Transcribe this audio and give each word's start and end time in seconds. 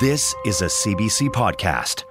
This 0.00 0.34
is 0.46 0.62
a 0.62 0.64
CBC 0.64 1.28
podcast. 1.28 2.04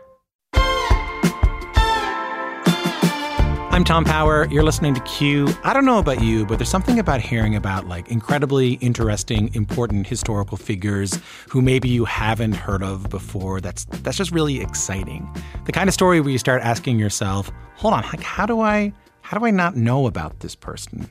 I'm 3.72 3.84
Tom 3.84 4.05
Power. 4.05 4.48
You're 4.52 4.62
listening 4.62 4.94
to 4.94 5.00
Q. 5.02 5.48
I 5.64 5.73
don't 5.73 5.86
know 5.86 5.98
about 5.98 6.22
you, 6.22 6.45
but 6.45 6.59
there's 6.59 6.70
something 6.70 7.00
about 7.00 7.20
hearing 7.20 7.55
about 7.55 7.88
like 7.88 8.08
incredibly 8.09 8.73
interesting, 8.73 9.50
important 9.55 10.05
historical 10.05 10.55
figures 10.55 11.20
who 11.50 11.64
maybe 11.64 11.90
you 11.90 12.05
haven't 12.05 12.54
heard 12.54 12.84
of 12.84 13.09
before. 13.09 13.59
That's 13.59 13.86
that's 13.86 14.17
just 14.17 14.30
really 14.31 14.62
exciting. 14.62 15.28
The 15.66 15.72
kind 15.72 15.88
of 15.88 15.94
story 15.95 16.22
where 16.22 16.30
you 16.30 16.38
start 16.38 16.62
asking 16.62 17.00
yourself, 17.00 17.52
"Hold 17.78 17.95
on, 17.95 18.03
like 18.03 18.22
how 18.22 18.45
do 18.45 18.59
I 18.62 18.94
how 19.22 19.40
do 19.40 19.48
I 19.48 19.50
not 19.50 19.76
know 19.76 20.06
about 20.06 20.42
this 20.42 20.53
person?" 20.53 21.09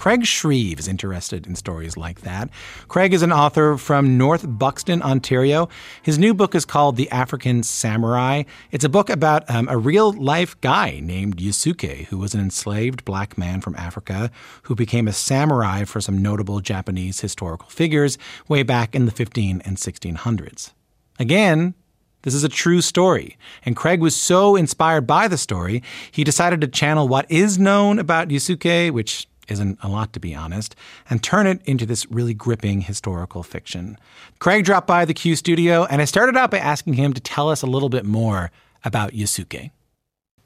Craig 0.00 0.24
Shreve 0.24 0.78
is 0.78 0.88
interested 0.88 1.46
in 1.46 1.54
stories 1.56 1.94
like 1.94 2.22
that. 2.22 2.48
Craig 2.88 3.12
is 3.12 3.20
an 3.20 3.34
author 3.34 3.76
from 3.76 4.16
North 4.16 4.46
Buxton, 4.48 5.02
Ontario. 5.02 5.68
His 6.00 6.18
new 6.18 6.32
book 6.32 6.54
is 6.54 6.64
called 6.64 6.96
The 6.96 7.10
African 7.10 7.62
Samurai. 7.62 8.44
It's 8.70 8.82
a 8.82 8.88
book 8.88 9.10
about 9.10 9.44
um, 9.50 9.68
a 9.68 9.76
real 9.76 10.14
life 10.14 10.58
guy 10.62 11.00
named 11.02 11.36
Yasuke, 11.36 12.06
who 12.06 12.16
was 12.16 12.32
an 12.32 12.40
enslaved 12.40 13.04
black 13.04 13.36
man 13.36 13.60
from 13.60 13.76
Africa 13.76 14.30
who 14.62 14.74
became 14.74 15.06
a 15.06 15.12
samurai 15.12 15.84
for 15.84 16.00
some 16.00 16.16
notable 16.16 16.60
Japanese 16.60 17.20
historical 17.20 17.68
figures 17.68 18.16
way 18.48 18.62
back 18.62 18.94
in 18.94 19.04
the 19.04 19.12
15 19.12 19.60
and 19.66 19.76
1600s. 19.76 20.72
Again, 21.18 21.74
this 22.22 22.32
is 22.32 22.44
a 22.44 22.48
true 22.48 22.80
story. 22.80 23.36
And 23.66 23.76
Craig 23.76 24.00
was 24.00 24.16
so 24.16 24.56
inspired 24.56 25.06
by 25.06 25.28
the 25.28 25.36
story, 25.36 25.82
he 26.10 26.24
decided 26.24 26.62
to 26.62 26.68
channel 26.68 27.06
what 27.06 27.30
is 27.30 27.58
known 27.58 27.98
about 27.98 28.28
Yasuke, 28.28 28.92
which 28.92 29.26
isn't 29.50 29.78
a 29.82 29.88
lot 29.88 30.12
to 30.12 30.20
be 30.20 30.34
honest, 30.34 30.76
and 31.08 31.22
turn 31.22 31.46
it 31.46 31.60
into 31.64 31.86
this 31.86 32.10
really 32.10 32.34
gripping 32.34 32.82
historical 32.82 33.42
fiction. 33.42 33.98
Craig 34.38 34.64
dropped 34.64 34.86
by 34.86 35.04
the 35.04 35.14
Q 35.14 35.36
studio, 35.36 35.84
and 35.84 36.00
I 36.00 36.04
started 36.04 36.36
out 36.36 36.50
by 36.50 36.58
asking 36.58 36.94
him 36.94 37.12
to 37.12 37.20
tell 37.20 37.48
us 37.48 37.62
a 37.62 37.66
little 37.66 37.88
bit 37.88 38.04
more 38.04 38.50
about 38.84 39.12
Yasuke. 39.12 39.70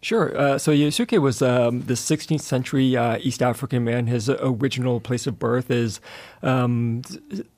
Sure. 0.04 0.36
Uh, 0.38 0.58
so 0.58 0.70
Yasuke 0.70 1.18
was 1.18 1.40
um, 1.40 1.80
the 1.80 1.94
16th 1.94 2.42
century 2.42 2.94
uh, 2.94 3.16
East 3.22 3.42
African 3.42 3.84
man. 3.84 4.06
His 4.06 4.28
original 4.28 5.00
place 5.00 5.26
of 5.26 5.38
birth 5.38 5.70
is 5.70 5.98
um, 6.42 7.00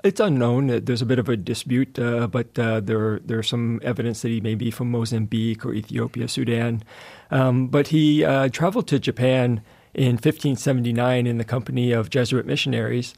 it's 0.05 0.21
unknown. 0.21 0.69
There's 0.85 1.03
a 1.03 1.07
bit 1.07 1.19
of 1.19 1.29
a 1.29 1.37
dispute, 1.37 1.99
uh, 1.99 2.29
but 2.29 2.57
uh, 2.57 2.79
there 2.79 3.19
there's 3.19 3.49
some 3.49 3.81
evidence 3.83 4.23
that 4.23 4.29
he 4.29 4.41
may 4.41 4.55
be 4.55 4.71
from 4.71 4.93
Mozambique 4.93 5.67
or 5.67 5.75
Ethiopia, 5.75 6.29
Sudan. 6.29 6.85
Um, 7.33 7.67
but 7.67 7.89
he 7.89 8.25
uh, 8.25 8.49
traveled 8.51 8.87
to 8.89 9.01
Japan 9.01 9.61
in 9.97 10.13
1579 10.13 11.27
in 11.27 11.39
the 11.39 11.45
company 11.45 11.91
of 11.91 12.11
Jesuit 12.11 12.47
missionaries. 12.47 13.15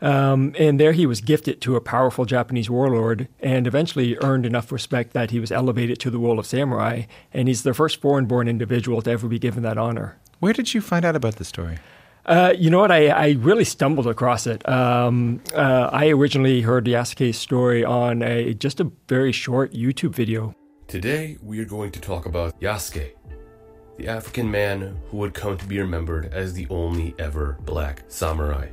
Um, 0.00 0.54
and 0.58 0.78
there 0.78 0.92
he 0.92 1.06
was 1.06 1.20
gifted 1.20 1.60
to 1.62 1.74
a 1.74 1.80
powerful 1.80 2.24
Japanese 2.24 2.70
warlord 2.70 3.26
and 3.40 3.66
eventually 3.66 4.16
earned 4.22 4.46
enough 4.46 4.70
respect 4.70 5.12
that 5.12 5.32
he 5.32 5.40
was 5.40 5.50
elevated 5.50 5.98
to 6.00 6.10
the 6.10 6.18
role 6.18 6.38
of 6.38 6.46
samurai. 6.46 7.02
And 7.32 7.48
he's 7.48 7.62
the 7.64 7.74
first 7.74 8.00
foreign 8.00 8.26
born 8.26 8.46
individual 8.46 9.02
to 9.02 9.10
ever 9.10 9.26
be 9.26 9.40
given 9.40 9.62
that 9.64 9.78
honor. 9.78 10.18
Where 10.38 10.52
did 10.52 10.72
you 10.72 10.80
find 10.80 11.04
out 11.04 11.16
about 11.16 11.36
this 11.36 11.48
story? 11.48 11.78
Uh, 12.26 12.52
you 12.56 12.68
know 12.68 12.80
what? 12.80 12.92
I, 12.92 13.08
I, 13.08 13.30
really 13.38 13.64
stumbled 13.64 14.06
across 14.06 14.46
it. 14.46 14.68
Um, 14.68 15.40
uh, 15.54 15.88
I 15.90 16.08
originally 16.10 16.60
heard 16.60 16.84
Yasuke's 16.84 17.38
story 17.38 17.82
on 17.82 18.22
a 18.22 18.52
just 18.52 18.80
a 18.80 18.92
very 19.08 19.32
short 19.32 19.72
YouTube 19.72 20.14
video. 20.14 20.54
Today 20.88 21.38
we 21.42 21.58
are 21.60 21.64
going 21.64 21.90
to 21.92 22.00
talk 22.00 22.26
about 22.26 22.60
Yasuke, 22.60 23.12
the 23.98 24.08
African 24.08 24.50
man 24.50 24.96
who 25.10 25.18
would 25.18 25.34
come 25.34 25.58
to 25.58 25.66
be 25.66 25.78
remembered 25.78 26.32
as 26.32 26.54
the 26.54 26.66
only 26.70 27.14
ever 27.18 27.58
black 27.66 28.04
samurai. 28.08 28.68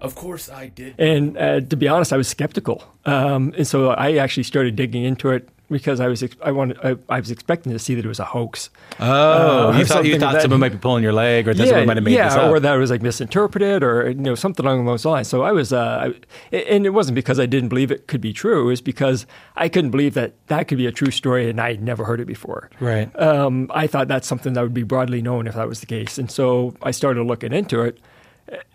Of 0.00 0.14
course, 0.14 0.48
I 0.48 0.68
did. 0.68 0.94
And 0.98 1.36
uh, 1.36 1.60
to 1.60 1.76
be 1.76 1.86
honest, 1.86 2.12
I 2.12 2.16
was 2.16 2.26
skeptical, 2.26 2.82
um, 3.04 3.52
and 3.56 3.66
so 3.66 3.90
I 3.90 4.14
actually 4.14 4.44
started 4.44 4.74
digging 4.74 5.04
into 5.04 5.28
it 5.30 5.48
because 5.70 6.00
I 6.00 6.08
was 6.08 6.22
ex- 6.22 6.36
I 6.42 6.52
wanted 6.52 6.78
I, 6.82 6.96
I, 7.08 7.20
was 7.20 7.30
expecting 7.30 7.72
to 7.72 7.78
see 7.78 7.94
that 7.94 8.04
it 8.04 8.08
was 8.08 8.18
a 8.18 8.24
hoax. 8.24 8.70
Oh, 8.98 9.70
uh, 9.70 9.78
you 9.78 9.84
thought, 9.84 10.04
you 10.04 10.18
thought 10.18 10.42
someone 10.42 10.60
might 10.60 10.72
be 10.72 10.78
pulling 10.78 11.02
your 11.02 11.12
leg, 11.12 11.48
or 11.48 11.54
that 11.54 11.62
yeah, 11.62 11.70
someone 11.70 11.86
might 11.86 11.96
have 11.96 12.04
made 12.04 12.14
yeah, 12.14 12.28
this 12.28 12.36
up. 12.36 12.50
or 12.50 12.60
that 12.60 12.74
it 12.74 12.78
was 12.78 12.90
like 12.90 13.02
misinterpreted, 13.02 13.82
or 13.82 14.08
you 14.08 14.14
know 14.14 14.34
something 14.34 14.66
along 14.66 14.84
those 14.84 15.04
lines. 15.04 15.28
So 15.28 15.42
I 15.42 15.52
was, 15.52 15.72
uh, 15.72 16.12
and 16.52 16.84
it 16.84 16.90
wasn't 16.90 17.14
because 17.14 17.38
I 17.38 17.46
didn't 17.46 17.68
believe 17.68 17.90
it 17.90 18.08
could 18.08 18.20
be 18.20 18.32
true. 18.32 18.62
It 18.62 18.70
was 18.70 18.80
because 18.80 19.26
I 19.56 19.68
couldn't 19.68 19.90
believe 19.90 20.14
that 20.14 20.34
that 20.48 20.68
could 20.68 20.78
be 20.78 20.86
a 20.86 20.92
true 20.92 21.10
story, 21.10 21.48
and 21.48 21.60
I 21.60 21.72
had 21.72 21.82
never 21.82 22.04
heard 22.04 22.20
it 22.20 22.26
before. 22.26 22.70
Right. 22.80 23.14
Um, 23.20 23.70
I 23.72 23.86
thought 23.86 24.08
that's 24.08 24.26
something 24.26 24.54
that 24.54 24.62
would 24.62 24.74
be 24.74 24.82
broadly 24.82 25.22
known 25.22 25.46
if 25.46 25.54
that 25.54 25.68
was 25.68 25.80
the 25.80 25.86
case, 25.86 26.18
and 26.18 26.30
so 26.30 26.74
I 26.82 26.90
started 26.90 27.24
looking 27.24 27.52
into 27.52 27.82
it 27.82 27.98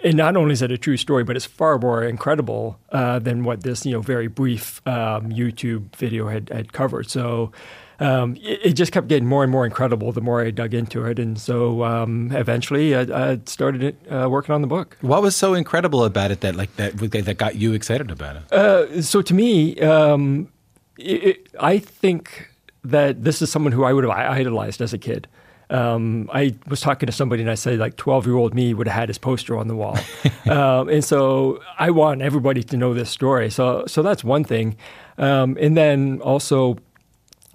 and 0.03 0.15
not 0.15 0.37
only 0.37 0.53
is 0.53 0.61
it 0.61 0.71
a 0.71 0.77
true 0.77 0.97
story, 0.97 1.23
but 1.23 1.35
it's 1.35 1.45
far 1.45 1.77
more 1.77 2.03
incredible 2.03 2.79
uh, 2.91 3.19
than 3.19 3.43
what 3.43 3.63
this 3.63 3.85
you 3.85 3.91
know 3.91 4.01
very 4.01 4.27
brief 4.27 4.81
um, 4.87 5.31
YouTube 5.31 5.95
video 5.95 6.27
had, 6.27 6.49
had 6.49 6.73
covered. 6.73 7.09
So 7.09 7.51
um, 7.99 8.35
it, 8.37 8.59
it, 8.63 8.73
just 8.73 8.91
kept 8.91 9.07
getting 9.07 9.27
more 9.27 9.43
and 9.43 9.51
more 9.51 9.65
incredible 9.65 10.11
the 10.11 10.21
more 10.21 10.41
I 10.41 10.51
dug 10.51 10.73
into 10.73 11.05
it, 11.05 11.17
and 11.17 11.39
so 11.39 11.83
um, 11.83 12.31
eventually 12.33 12.95
I, 12.95 13.31
I 13.31 13.39
started 13.45 13.95
uh, 14.11 14.27
working 14.29 14.53
on 14.53 14.61
the 14.61 14.67
book. 14.67 14.97
What 15.01 15.21
was 15.21 15.35
so 15.35 15.53
incredible 15.53 16.03
about 16.03 16.31
it 16.31 16.41
that 16.41 16.55
like 16.55 16.75
that 16.75 16.97
that 16.97 17.37
got 17.37 17.55
you 17.55 17.73
excited 17.73 18.11
about 18.11 18.37
it? 18.37 18.53
Uh, 18.53 19.01
so 19.01 19.21
to 19.21 19.33
me, 19.33 19.79
um, 19.79 20.49
it, 20.97 21.23
it, 21.23 21.49
I 21.59 21.79
think 21.79 22.49
that 22.83 23.23
this 23.23 23.41
is 23.41 23.51
someone 23.51 23.71
who 23.71 23.83
I 23.83 23.93
would 23.93 24.03
have 24.03 24.11
idolized 24.11 24.81
as 24.81 24.93
a 24.93 24.97
kid. 24.97 25.27
Um, 25.69 26.29
I 26.33 26.55
was 26.67 26.81
talking 26.81 27.07
to 27.07 27.13
somebody 27.13 27.41
and 27.41 27.49
I 27.49 27.55
said, 27.55 27.79
like, 27.79 27.95
12 27.95 28.25
year 28.27 28.35
old 28.35 28.53
me 28.53 28.73
would 28.73 28.87
have 28.87 28.99
had 28.99 29.09
his 29.09 29.17
poster 29.17 29.57
on 29.57 29.67
the 29.67 29.75
wall. 29.75 29.97
um, 30.49 30.89
and 30.89 31.03
so 31.03 31.61
I 31.79 31.91
want 31.91 32.21
everybody 32.21 32.63
to 32.63 32.77
know 32.77 32.93
this 32.93 33.09
story. 33.09 33.49
So, 33.49 33.85
so 33.87 34.01
that's 34.03 34.23
one 34.23 34.43
thing. 34.43 34.77
Um, 35.17 35.57
and 35.59 35.75
then 35.75 36.21
also, 36.21 36.77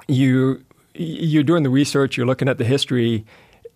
you, 0.09 0.65
you're 0.95 1.45
doing 1.45 1.63
the 1.63 1.71
research, 1.71 2.17
you're 2.17 2.27
looking 2.27 2.49
at 2.49 2.59
the 2.59 2.65
history, 2.65 3.25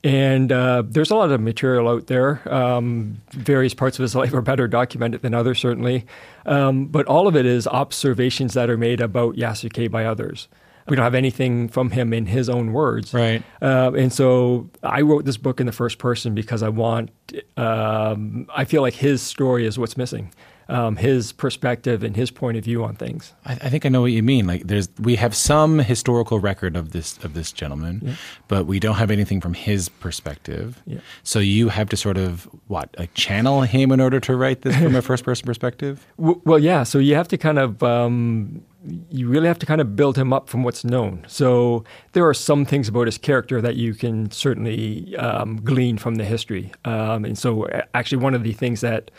and 0.03 0.53
uh, 0.53 0.83
there's 0.85 1.11
a 1.11 1.17
lot 1.17 1.31
of 1.31 1.41
material 1.41 1.89
out 1.89 2.09
there. 2.09 2.43
Um, 2.53 3.23
various 3.31 3.73
parts 3.73 3.99
of 3.99 4.03
his 4.03 4.15
life 4.17 4.35
are 4.35 4.43
better 4.43 4.69
documented 4.69 5.23
than 5.23 5.33
others, 5.33 5.59
certainly. 5.61 6.07
Um, 6.45 6.87
but 6.87 7.07
all 7.07 7.27
of 7.27 7.37
it 7.37 7.47
is 7.47 7.67
observations 7.67 8.55
that 8.55 8.69
are 8.69 8.77
made 8.77 9.01
about 9.01 9.37
Yasuke 9.37 9.91
by 9.91 10.05
others 10.05 10.49
we 10.89 10.97
don't 10.97 11.05
have 11.05 11.15
anything 11.15 11.69
from 11.69 11.91
him 11.91 12.13
in 12.13 12.27
his 12.27 12.49
own 12.49 12.73
words. 12.73 13.15
Right. 13.15 13.43
Uh, 13.63 13.93
and 13.97 14.13
so 14.13 14.69
I 14.83 15.01
wrote 15.01 15.25
this 15.25 15.37
book 15.37 15.61
in 15.61 15.67
the 15.67 15.73
first 15.73 15.99
person 15.99 16.35
because 16.35 16.63
I 16.63 16.69
want, 16.69 17.11
um, 17.57 18.47
I 18.55 18.65
feel 18.65 18.83
like 18.83 18.95
his 18.95 19.23
story 19.23 19.67
is 19.67 19.79
what's 19.79 19.97
missing. 19.97 20.33
Um, 20.69 20.97
his 20.97 21.33
perspective 21.33 22.03
and 22.03 22.17
his 22.17 22.31
point 22.31 22.57
of 22.57 22.65
view 22.65 22.85
on 22.85 22.97
things. 22.97 23.35
I, 23.45 23.53
I, 23.53 23.69
think 23.69 23.85
I 23.85 23.91
know 23.91 24.01
what 24.01 24.13
you 24.13 24.23
mean. 24.23 24.47
Like, 24.47 24.67
there's 24.67 24.89
we 24.99 25.17
have 25.17 25.35
some 25.35 25.79
historical 25.79 26.41
record 26.41 26.75
of 26.75 26.93
this 26.93 27.23
of 27.23 27.35
this 27.35 27.53
gentleman, 27.53 28.01
yeah. 28.03 28.15
but 28.49 28.67
we 28.67 28.81
don't 28.81 28.97
have 28.97 29.11
anything 29.11 29.41
from 29.41 29.55
his 29.55 29.89
perspective. 29.89 30.83
Yeah. 30.87 31.01
So 31.23 31.39
you 31.39 31.69
have 31.69 31.89
to 31.91 31.97
sort 31.97 32.17
of 32.17 32.49
what 32.69 32.95
like 32.99 33.13
channel 33.15 33.63
him 33.63 33.93
in 33.93 34.01
order 34.01 34.21
to 34.21 34.37
write 34.37 34.63
this 34.63 34.77
from 34.77 34.97
a 34.97 35.03
first 35.11 35.25
person 35.25 35.45
perspective. 35.45 36.07
well, 36.17 36.59
yeah. 36.59 36.83
So 36.83 36.99
you 36.99 37.15
have 37.15 37.29
to 37.29 37.37
kind 37.37 37.59
of 37.59 37.83
um, 37.83 38.63
you 39.11 39.29
really 39.29 39.47
have 39.47 39.59
to 39.59 39.67
kind 39.67 39.81
of 39.81 39.97
build 39.97 40.17
him 40.17 40.33
up 40.33 40.49
from 40.49 40.63
what's 40.63 40.85
known. 40.85 41.25
So 41.27 41.85
there 42.13 42.27
are 42.29 42.35
some 42.35 42.65
things 42.65 42.89
about 42.89 43.07
his 43.07 43.19
character 43.19 43.61
that 43.61 43.77
you 43.77 43.95
can 43.95 44.31
certainly 44.31 45.17
um, 45.17 45.61
glean 45.63 45.99
from 45.99 46.17
the 46.17 46.25
history. 46.25 46.73
Um, 46.85 47.25
and 47.25 47.39
so, 47.39 47.67
actually, 47.95 48.19
one 48.19 48.35
of 48.35 48.43
the 48.43 48.53
things 48.53 48.81
that 48.83 49.11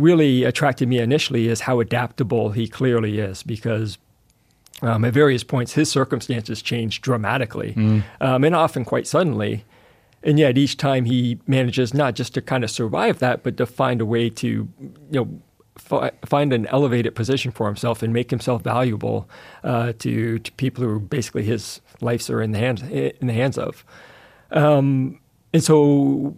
really 0.00 0.44
attracted 0.44 0.88
me 0.88 0.98
initially 0.98 1.48
is 1.48 1.60
how 1.60 1.80
adaptable 1.80 2.50
he 2.50 2.68
clearly 2.68 3.18
is, 3.18 3.42
because 3.42 3.98
um, 4.82 5.04
at 5.04 5.12
various 5.12 5.44
points 5.44 5.72
his 5.72 5.90
circumstances 5.90 6.62
change 6.62 7.00
dramatically, 7.00 7.74
mm. 7.76 8.02
and 8.44 8.54
often 8.54 8.84
quite 8.84 9.06
suddenly. 9.06 9.64
And 10.22 10.38
yet, 10.38 10.58
each 10.58 10.76
time 10.76 11.06
he 11.06 11.38
manages 11.46 11.94
not 11.94 12.14
just 12.14 12.34
to 12.34 12.42
kind 12.42 12.62
of 12.62 12.70
survive 12.70 13.20
that, 13.20 13.42
but 13.42 13.56
to 13.56 13.64
find 13.64 14.00
a 14.00 14.06
way 14.06 14.28
to, 14.30 14.68
you 14.78 14.94
know, 15.10 15.40
find 16.26 16.52
an 16.52 16.66
elevated 16.66 17.14
position 17.14 17.52
for 17.52 17.66
himself 17.66 18.02
and 18.02 18.12
make 18.12 18.30
himself 18.30 18.62
valuable 18.62 19.28
uh, 19.64 19.94
to, 19.98 20.38
to 20.38 20.52
people 20.52 20.84
who 20.84 21.00
basically 21.00 21.42
his 21.42 21.80
lives 22.02 22.28
are 22.28 22.42
in 22.42 22.52
the 22.52 22.58
hands 22.58 22.82
in 22.82 23.26
the 23.26 23.32
hands 23.32 23.56
of. 23.56 23.84
Um, 24.50 25.20
and 25.54 25.62
so 25.64 26.36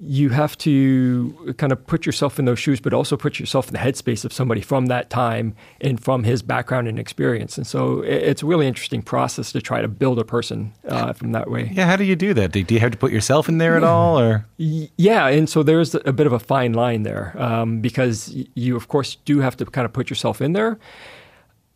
you 0.00 0.30
have 0.30 0.56
to 0.58 1.54
kind 1.58 1.72
of 1.72 1.86
put 1.86 2.06
yourself 2.06 2.38
in 2.38 2.44
those 2.44 2.58
shoes, 2.58 2.80
but 2.80 2.92
also 2.92 3.16
put 3.16 3.38
yourself 3.38 3.68
in 3.68 3.72
the 3.72 3.78
headspace 3.78 4.24
of 4.24 4.32
somebody 4.32 4.60
from 4.60 4.86
that 4.86 5.10
time 5.10 5.54
and 5.80 6.02
from 6.02 6.24
his 6.24 6.42
background 6.42 6.88
and 6.88 6.98
experience. 6.98 7.56
And 7.56 7.66
so 7.66 8.00
it's 8.02 8.42
a 8.42 8.46
really 8.46 8.66
interesting 8.66 9.02
process 9.02 9.52
to 9.52 9.60
try 9.60 9.80
to 9.80 9.88
build 9.88 10.18
a 10.18 10.24
person 10.24 10.72
uh, 10.88 11.12
from 11.12 11.32
that 11.32 11.50
way. 11.50 11.70
Yeah, 11.72 11.86
how 11.86 11.96
do 11.96 12.04
you 12.04 12.16
do 12.16 12.34
that? 12.34 12.52
Do, 12.52 12.64
you 12.68 12.80
have 12.80 12.92
to 12.92 12.98
put 12.98 13.12
yourself 13.12 13.48
in 13.48 13.58
there 13.58 13.76
at 13.76 13.84
all, 13.84 14.18
or? 14.18 14.46
Yeah, 14.56 15.28
and 15.28 15.48
so 15.48 15.62
there's 15.62 15.94
a 15.94 16.12
bit 16.12 16.26
of 16.26 16.32
a 16.32 16.38
fine 16.38 16.72
line 16.72 17.02
there 17.02 17.34
um, 17.40 17.80
because 17.80 18.34
you, 18.54 18.76
of 18.76 18.88
course, 18.88 19.16
do 19.24 19.40
have 19.40 19.56
to 19.58 19.64
kind 19.64 19.84
of 19.84 19.92
put 19.92 20.10
yourself 20.10 20.40
in 20.40 20.52
there 20.52 20.78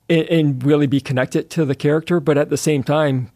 and, 0.08 0.28
and 0.28 0.64
really 0.64 0.86
be 0.86 1.00
connected 1.00 1.50
to 1.50 1.64
the 1.64 1.74
character, 1.74 2.20
but 2.20 2.38
at 2.38 2.50
the 2.50 2.56
same 2.56 2.82
time, 2.82 3.30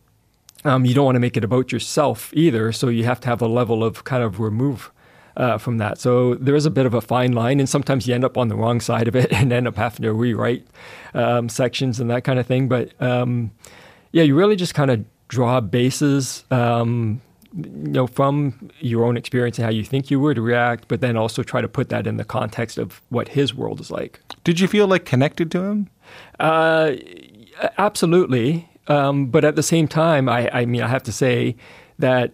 um, 0.65 0.85
you 0.85 0.95
don't 0.95 1.05
want 1.05 1.17
to 1.17 1.21
make 1.21 1.37
it 1.37 1.45
about 1.45 1.73
yourself 1.73 2.33
either. 2.35 2.73
So 2.73 2.89
you 2.89 3.05
have 3.05 3.21
to 3.21 3.29
have 3.29 3.43
a 3.43 3.49
level 3.49 3.83
of 3.83 4.05
kind 4.05 4.23
of 4.23 4.41
remove 4.41 4.91
uh, 5.37 5.59
from 5.59 5.79
that. 5.79 5.99
So 5.99 6.35
there 6.35 6.55
is 6.55 6.67
a 6.67 6.71
bit 6.71 6.87
of 6.87 6.95
a 6.95 7.01
fine 7.01 7.33
line, 7.33 7.59
and 7.59 7.69
sometimes 7.69 8.07
you 8.07 8.15
end 8.15 8.25
up 8.25 8.37
on 8.37 8.49
the 8.49 8.57
wrong 8.57 8.81
side 8.81 9.09
of 9.09 9.17
it 9.17 9.33
and 9.33 9.53
end 9.53 9.67
up 9.67 9.77
having 9.77 10.03
to 10.03 10.13
rewrite 10.13 10.67
um, 11.15 11.49
sections 11.49 12.01
and 12.01 12.11
that 12.11 12.25
kind 12.25 12.39
of 12.39 12.47
thing. 12.47 12.69
But 12.69 12.91
um, 13.01 13.51
yeah, 14.13 14.23
you 14.23 14.35
really 14.35 14.57
just 14.57 14.75
kind 14.75 14.91
of 14.91 15.05
draw 15.29 15.61
bases. 15.61 16.45
Um, 16.51 17.21
you 17.55 17.91
know, 17.91 18.07
from 18.07 18.71
your 18.81 19.05
own 19.05 19.19
experience 19.19 19.59
and 19.59 19.65
how 19.67 19.71
you 19.71 19.85
think 19.85 20.11
you 20.11 20.19
would 20.19 20.39
react, 20.39 20.89
but 20.89 21.03
then 21.03 21.19
also 21.19 21.43
try 21.43 21.61
to 21.61 21.69
put 21.69 21.91
that 21.91 22.07
in 22.07 22.17
the 22.17 22.25
context 22.25 22.79
of 22.79 23.03
what 23.11 23.29
his 23.29 23.55
world 23.55 23.79
is 23.79 23.91
like. 23.91 24.21
Did 24.43 24.59
you 24.59 24.67
feel 24.67 24.87
like 24.87 25.05
connected 25.05 25.51
to 25.51 25.63
him? 25.65 25.91
Uh, 26.41 26.93
absolutely. 27.77 28.71
Um, 28.89 29.27
but 29.27 29.45
at 29.45 29.57
the 29.57 29.63
same 29.63 29.87
time, 29.87 30.29
I, 30.29 30.51
I, 30.53 30.67
mean, 30.67 30.83
I 30.83 30.89
have 30.89 31.03
to 31.05 31.13
say 31.13 31.57
that 31.99 32.33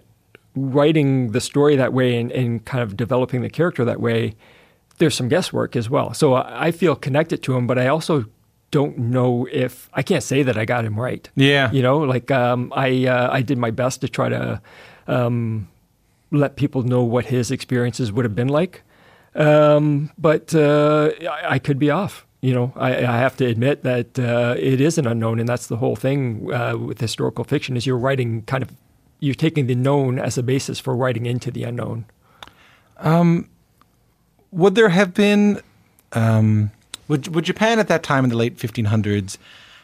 writing 0.55 1.33
the 1.33 1.41
story 1.41 1.77
that 1.77 1.93
way 1.93 2.19
and, 2.19 2.33
and, 2.33 2.65
kind 2.65 2.83
of 2.83 2.97
developing 2.97 3.43
the 3.43 3.50
character 3.50 3.85
that 3.85 4.00
way, 4.00 4.35
there's 4.97 5.15
some 5.15 5.29
guesswork 5.29 5.77
as 5.77 5.91
well. 5.91 6.15
So 6.15 6.35
I 6.35 6.71
feel 6.71 6.97
connected 6.97 7.43
to 7.45 7.56
him, 7.56 7.67
but 7.67 7.79
I 7.79 7.89
also 7.89 8.25
don't 8.71 8.99
know 8.99 9.47
if 9.50 9.89
I 9.95 10.03
can't 10.03 10.23
say 10.23 10.43
that 10.43 10.59
I 10.59 10.65
got 10.65 10.85
him 10.85 10.99
right. 10.99 11.29
Yeah, 11.37 11.71
you 11.71 11.83
know, 11.83 11.99
like 11.99 12.31
um, 12.31 12.73
I 12.75 13.06
uh, 13.06 13.33
I 13.33 13.43
did 13.43 13.59
my 13.59 13.71
best 13.71 14.00
to 14.03 14.09
try 14.09 14.29
to 14.29 14.61
um, 15.06 15.69
let 16.31 16.56
people 16.56 16.83
know 16.83 17.03
what 17.03 17.27
his 17.27 17.50
experiences 17.50 18.12
would 18.12 18.25
have 18.25 18.35
been 18.35 18.49
like, 18.49 18.83
um, 19.35 20.11
but 20.19 20.55
uh, 20.55 21.11
I, 21.31 21.55
I 21.55 21.59
could 21.59 21.79
be 21.79 21.91
off 21.91 22.27
you 22.40 22.55
know, 22.55 22.73
I, 22.76 22.90
I, 22.99 23.19
have 23.19 23.37
to 23.38 23.46
admit 23.46 23.82
that 23.82 24.19
uh, 24.19 24.55
it 24.56 24.81
is 24.81 24.96
an 24.96 25.06
unknown, 25.06 25.40
and 25.40 25.49
that's 25.49 25.67
the 25.67 25.76
whole 25.79 25.96
thing 25.96 26.52
uh, 26.52 26.76
with 26.76 27.00
historical 27.00 27.44
fiction: 27.44 27.76
is 27.76 27.85
you're 27.85 27.99
writing 27.99 28.43
kind 28.43 28.62
of 28.62 28.70
you're 29.19 29.35
taking 29.35 29.67
the 29.67 29.75
known 29.75 30.19
as 30.19 30.38
a 30.38 30.43
basis 30.43 30.79
for 30.79 30.94
writing 30.94 31.26
into 31.26 31.50
the 31.50 31.64
unknown. 31.64 32.05
Um, 32.99 33.49
would 34.52 34.76
there 34.76 34.90
have 34.90 35.14
been 35.14 35.61
um, 36.12 36.70
would 37.08 37.35
would 37.35 37.44
Japan 37.44 37.79
at 37.79 37.88
that 37.88 38.02
time 38.02 38.25
in 38.25 38.31
the 38.31 38.37
late 38.37 38.56
1500s 38.56 39.37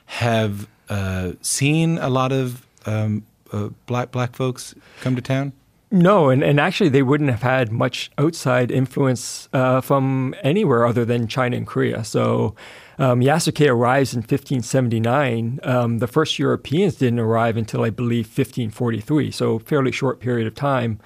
have 0.06 0.68
uh, 0.88 1.32
seen 1.40 1.98
a 1.98 2.08
lot 2.08 2.30
of 2.30 2.66
um, 2.86 3.24
uh, 3.52 3.70
black 3.86 4.12
black 4.12 4.36
folks 4.36 4.74
come 5.00 5.16
to 5.16 5.22
town? 5.22 5.52
No, 5.94 6.28
and, 6.28 6.42
and 6.42 6.58
actually, 6.58 6.88
they 6.88 7.04
wouldn't 7.04 7.30
have 7.30 7.42
had 7.42 7.70
much 7.70 8.10
outside 8.18 8.72
influence 8.72 9.48
uh, 9.52 9.80
from 9.80 10.34
anywhere 10.42 10.84
other 10.84 11.04
than 11.04 11.28
China 11.28 11.56
and 11.56 11.68
Korea. 11.68 12.02
So 12.02 12.56
um, 12.98 13.20
Yasuke 13.20 13.70
arrives 13.70 14.12
in 14.12 14.18
1579. 14.18 15.60
Um, 15.62 15.98
the 16.00 16.08
first 16.08 16.36
Europeans 16.36 16.96
didn't 16.96 17.20
arrive 17.20 17.56
until, 17.56 17.84
I 17.84 17.90
believe, 17.90 18.26
1543, 18.26 19.30
so 19.30 19.60
fairly 19.60 19.92
short 19.92 20.18
period 20.18 20.48
of 20.48 20.56
time. 20.56 20.98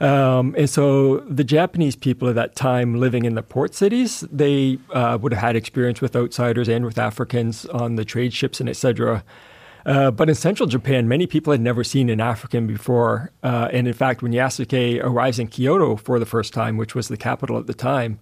Um, 0.00 0.54
and 0.56 0.70
so 0.70 1.18
the 1.28 1.44
Japanese 1.44 1.94
people 1.94 2.26
at 2.26 2.34
that 2.34 2.56
time 2.56 2.98
living 2.98 3.26
in 3.26 3.34
the 3.34 3.42
port 3.42 3.74
cities, 3.74 4.24
they 4.32 4.78
uh, 4.94 5.18
would 5.20 5.34
have 5.34 5.42
had 5.42 5.54
experience 5.54 6.00
with 6.00 6.16
outsiders 6.16 6.66
and 6.66 6.86
with 6.86 6.98
Africans 6.98 7.66
on 7.66 7.96
the 7.96 8.06
trade 8.06 8.32
ships 8.32 8.58
and 8.58 8.70
et 8.70 8.76
cetera. 8.76 9.22
Uh, 9.86 10.10
but 10.10 10.28
in 10.28 10.34
central 10.34 10.66
Japan, 10.66 11.08
many 11.08 11.26
people 11.26 11.52
had 11.52 11.60
never 11.60 11.84
seen 11.84 12.08
an 12.08 12.20
African 12.20 12.66
before. 12.66 13.30
Uh, 13.42 13.68
and 13.72 13.86
in 13.86 13.92
fact, 13.92 14.22
when 14.22 14.32
Yasuke 14.32 15.02
arrives 15.02 15.38
in 15.38 15.48
Kyoto 15.48 15.96
for 15.96 16.18
the 16.18 16.26
first 16.26 16.52
time, 16.54 16.76
which 16.76 16.94
was 16.94 17.08
the 17.08 17.16
capital 17.16 17.58
at 17.58 17.66
the 17.66 17.74
time, 17.74 18.18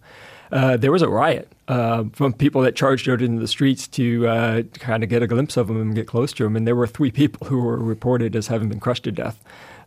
uh, 0.51 0.77
there 0.77 0.93
was 0.93 1.03
a 1.03 1.09
riot 1.09 1.51
uh, 1.69 2.05
from 2.13 2.33
people 2.33 2.61
that 2.63 2.77
charged 2.77 3.09
out 3.09 3.23
into 3.23 3.41
the 3.41 3.49
streets 3.49 3.89
to 3.89 4.27
uh, 4.29 4.63
kind 4.75 5.03
of 5.03 5.09
get 5.09 5.23
a 5.23 5.27
glimpse 5.27 5.57
of 5.57 5.71
him 5.71 5.81
and 5.81 5.95
get 5.95 6.07
close 6.07 6.33
to 6.35 6.45
him. 6.45 6.57
And 6.57 6.67
there 6.67 6.77
were 6.77 6.87
three 6.87 7.11
people 7.23 7.47
who 7.47 7.63
were 7.63 7.79
reported 7.79 8.37
as 8.37 8.49
having 8.49 8.69
been 8.69 8.81
crushed 8.81 9.05
to 9.05 9.13
death 9.13 9.43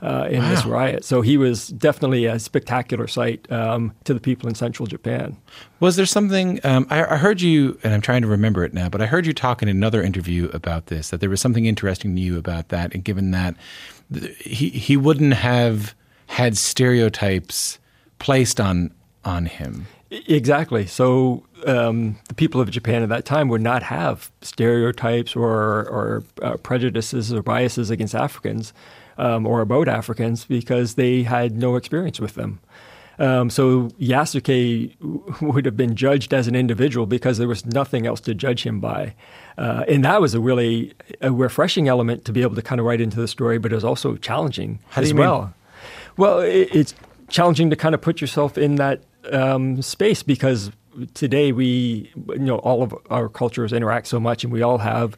uh, 0.06 0.28
in 0.30 0.44
wow. 0.44 0.50
this 0.50 0.66
riot. 0.66 1.04
So 1.04 1.22
he 1.22 1.36
was 1.36 1.70
definitely 1.70 2.26
a 2.26 2.38
spectacular 2.38 3.08
sight 3.08 3.52
um, 3.52 3.92
to 4.04 4.14
the 4.14 4.20
people 4.20 4.48
in 4.48 4.54
central 4.54 4.86
Japan. 4.86 5.36
Was 5.80 5.96
there 5.96 6.06
something, 6.06 6.60
um, 6.64 6.86
I, 6.92 7.04
I, 7.04 7.18
heard 7.18 7.42
you, 7.42 7.80
and 7.84 7.92
I'm 7.92 8.02
trying 8.02 8.22
to 8.22 8.28
remember 8.28 8.64
it 8.64 8.74
now, 8.74 8.88
but 8.88 9.02
I 9.02 9.08
heard 9.08 9.26
you 9.26 9.34
talk 9.34 9.64
in 9.64 9.68
another 9.68 10.04
interview 10.04 10.50
about 10.54 10.88
this, 10.88 11.10
that 11.10 11.22
there 11.22 11.30
was 11.30 11.42
something 11.42 11.66
interesting 11.66 12.16
to 12.16 12.22
you 12.22 12.38
about 12.38 12.70
that, 12.70 12.94
and 12.94 13.04
given 13.04 13.32
that 13.32 13.56
he, 14.40 14.70
he 14.70 14.96
wouldn't 14.96 15.34
have 15.34 15.96
had 16.28 16.56
stereotypes 16.56 17.80
placed 18.20 18.60
on, 18.62 18.94
on 19.24 19.48
him. 19.48 19.88
Exactly. 20.12 20.86
So 20.86 21.44
um, 21.66 22.18
the 22.28 22.36
people 22.36 22.62
of 22.62 22.70
Japan 22.70 23.02
at 23.02 23.10
that 23.10 23.26
time 23.26 23.50
would 23.50 23.62
not 23.62 23.82
have 23.82 24.32
stereotypes 24.42 25.36
or, 25.36 25.90
or 25.90 26.24
uh, 26.44 26.58
prejudices 26.58 27.34
or 27.34 27.42
biases 27.42 27.90
against 27.90 28.14
Africans 28.14 28.72
um, 29.18 29.46
or 29.46 29.62
about 29.62 29.88
Africans 29.88 30.46
because 30.46 30.96
they 30.96 31.24
had 31.24 31.58
no 31.58 31.76
experience 31.76 32.20
with 32.20 32.36
them. 32.36 32.60
Um, 33.18 33.50
so 33.50 33.90
Yasuke 34.00 35.42
would 35.42 35.66
have 35.66 35.78
been 35.78 35.96
judged 35.96 36.34
as 36.34 36.48
an 36.48 36.56
individual 36.56 37.06
because 37.06 37.38
there 37.38 37.48
was 37.48 37.66
nothing 37.66 38.06
else 38.06 38.20
to 38.22 38.34
judge 38.34 38.64
him 38.64 38.80
by. 38.80 39.16
Uh, 39.58 39.86
and 39.88 40.04
that 40.04 40.20
was 40.20 40.34
a 40.34 40.40
really 40.40 40.94
a 41.22 41.32
refreshing 41.32 41.88
element 41.88 42.26
to 42.26 42.34
be 42.34 42.42
able 42.42 42.56
to 42.56 42.62
kind 42.62 42.80
of 42.80 42.86
write 42.86 43.00
into 43.00 43.18
the 43.18 43.28
story, 43.28 43.58
but 43.58 43.72
it 43.72 43.76
was 43.76 43.86
also 43.86 44.18
challenging 44.18 44.80
How 44.90 45.02
as 45.02 45.14
well. 45.14 45.42
Mean? 45.42 45.54
Well, 46.18 46.40
it, 46.40 46.70
it's 46.74 46.94
challenging 47.30 47.70
to 47.70 47.76
kind 47.76 47.96
of 47.96 48.02
put 48.02 48.20
yourself 48.20 48.58
in 48.58 48.76
that 48.76 49.02
um, 49.32 49.82
space 49.82 50.24
because 50.24 50.72
today 51.14 51.52
we, 51.52 52.12
you 52.30 52.40
know, 52.40 52.58
all 52.60 52.84
of 52.84 52.96
our 53.10 53.30
cultures 53.30 53.74
interact 53.74 54.08
so 54.08 54.20
much 54.20 54.44
and 54.44 54.52
we 54.52 54.62
all 54.62 54.80
have 54.80 55.18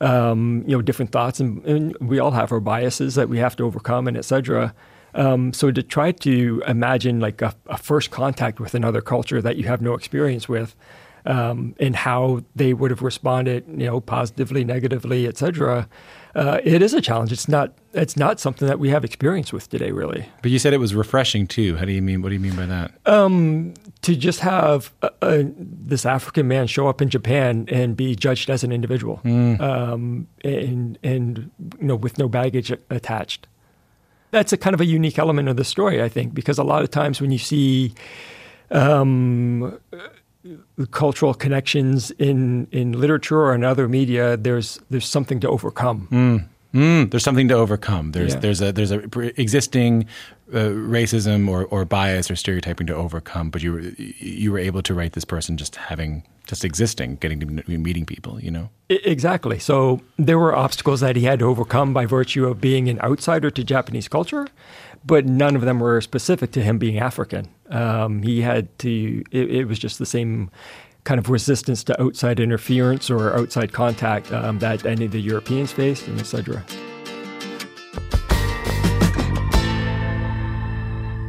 um, 0.00 0.64
you 0.66 0.76
know, 0.76 0.82
different 0.82 1.12
thoughts, 1.12 1.40
and, 1.40 1.64
and, 1.64 1.96
we 2.00 2.18
all 2.18 2.32
have 2.32 2.52
our 2.52 2.60
biases 2.60 3.14
that 3.14 3.28
we 3.28 3.38
have 3.38 3.56
to 3.56 3.64
overcome, 3.64 4.06
and 4.06 4.16
etc. 4.16 4.74
Um, 5.14 5.52
so 5.52 5.70
to 5.70 5.82
try 5.82 6.12
to 6.12 6.62
imagine 6.66 7.20
like 7.20 7.40
a, 7.40 7.54
a, 7.66 7.78
first 7.78 8.10
contact 8.10 8.60
with 8.60 8.74
another 8.74 9.00
culture 9.00 9.40
that 9.40 9.56
you 9.56 9.64
have 9.64 9.80
no 9.80 9.94
experience 9.94 10.48
with, 10.48 10.74
um, 11.26 11.74
and 11.78 11.96
how 11.96 12.42
they 12.54 12.72
would 12.72 12.90
have 12.90 13.02
responded, 13.02 13.64
you 13.68 13.86
know, 13.86 14.00
positively, 14.00 14.64
negatively, 14.64 15.26
etc. 15.26 15.88
Uh, 16.34 16.60
it 16.64 16.82
is 16.82 16.94
a 16.94 17.00
challenge. 17.00 17.32
It's 17.32 17.48
not. 17.48 17.72
It's 17.94 18.16
not 18.16 18.38
something 18.38 18.68
that 18.68 18.78
we 18.78 18.90
have 18.90 19.04
experience 19.04 19.52
with 19.52 19.68
today, 19.70 19.90
really. 19.90 20.28
But 20.42 20.50
you 20.50 20.58
said 20.58 20.74
it 20.74 20.78
was 20.78 20.94
refreshing 20.94 21.46
too. 21.46 21.76
How 21.76 21.84
do 21.84 21.92
you 21.92 22.02
mean? 22.02 22.22
What 22.22 22.28
do 22.28 22.34
you 22.34 22.40
mean 22.40 22.54
by 22.54 22.66
that? 22.66 22.92
Um, 23.06 23.74
to 24.02 24.14
just 24.14 24.40
have 24.40 24.92
a, 25.02 25.10
a, 25.22 25.52
this 25.56 26.04
African 26.04 26.46
man 26.46 26.66
show 26.66 26.88
up 26.88 27.00
in 27.00 27.08
Japan 27.08 27.66
and 27.70 27.96
be 27.96 28.14
judged 28.14 28.50
as 28.50 28.62
an 28.62 28.70
individual, 28.70 29.20
mm. 29.24 29.60
um, 29.60 30.28
and 30.44 30.98
and 31.02 31.50
you 31.80 31.86
know, 31.86 31.96
with 31.96 32.18
no 32.18 32.28
baggage 32.28 32.70
attached. 32.90 33.46
That's 34.30 34.52
a 34.52 34.56
kind 34.58 34.74
of 34.74 34.80
a 34.80 34.84
unique 34.84 35.18
element 35.18 35.48
of 35.48 35.56
the 35.56 35.64
story, 35.64 36.02
I 36.02 36.08
think, 36.08 36.34
because 36.34 36.58
a 36.58 36.64
lot 36.64 36.82
of 36.82 36.90
times 36.90 37.20
when 37.20 37.30
you 37.30 37.38
see 37.38 37.94
um, 38.70 39.78
cultural 40.90 41.34
connections 41.34 42.10
in, 42.12 42.68
in 42.72 42.92
literature 42.92 43.40
or 43.40 43.54
in 43.54 43.64
other 43.64 43.88
media, 43.88 44.36
there's 44.36 44.80
there's 44.90 45.06
something 45.06 45.40
to 45.40 45.48
overcome. 45.48 46.08
Mm. 46.10 46.48
Mm, 46.74 47.10
there's 47.10 47.24
something 47.24 47.48
to 47.48 47.54
overcome. 47.54 48.12
There's 48.12 48.34
yeah. 48.34 48.40
there's 48.40 48.60
a 48.60 48.72
there's 48.72 48.92
a 48.92 48.98
existing 49.40 50.06
uh, 50.52 50.58
racism 50.68 51.48
or, 51.48 51.64
or 51.66 51.84
bias 51.86 52.30
or 52.30 52.36
stereotyping 52.36 52.86
to 52.88 52.94
overcome, 52.94 53.50
but 53.50 53.62
you 53.62 53.72
were 53.72 53.80
you 53.80 54.52
were 54.52 54.58
able 54.58 54.82
to 54.82 54.92
write 54.92 55.14
this 55.14 55.24
person 55.24 55.56
just 55.56 55.76
having 55.76 56.22
just 56.46 56.64
existing, 56.64 57.16
getting 57.16 57.40
to 57.40 57.46
be 57.46 57.76
meeting 57.76 58.06
people. 58.06 58.40
You 58.40 58.50
know 58.50 58.70
exactly. 58.88 59.58
So 59.58 60.00
there 60.16 60.38
were 60.38 60.54
obstacles 60.54 61.00
that 61.00 61.16
he 61.16 61.24
had 61.24 61.40
to 61.40 61.46
overcome 61.46 61.92
by 61.92 62.06
virtue 62.06 62.46
of 62.46 62.60
being 62.60 62.88
an 62.88 63.00
outsider 63.00 63.50
to 63.50 63.64
Japanese 63.64 64.08
culture, 64.08 64.46
but 65.04 65.26
none 65.26 65.56
of 65.56 65.62
them 65.62 65.80
were 65.80 66.00
specific 66.00 66.52
to 66.52 66.62
him 66.62 66.78
being 66.78 66.98
African. 66.98 67.48
Um, 67.70 68.22
he 68.22 68.42
had 68.42 68.76
to, 68.80 69.24
it, 69.30 69.50
it, 69.50 69.64
was 69.64 69.78
just 69.78 69.98
the 69.98 70.06
same 70.06 70.50
kind 71.04 71.18
of 71.18 71.28
resistance 71.28 71.82
to 71.84 72.00
outside 72.00 72.38
interference 72.38 73.10
or 73.10 73.36
outside 73.36 73.72
contact 73.72 74.32
um, 74.32 74.60
that 74.60 74.86
any 74.86 75.04
of 75.04 75.12
the 75.12 75.20
Europeans 75.20 75.72
faced, 75.72 76.06
and 76.06 76.18
etc. 76.20 76.64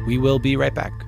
We 0.06 0.16
will 0.16 0.38
be 0.38 0.56
right 0.56 0.74
back. 0.74 1.07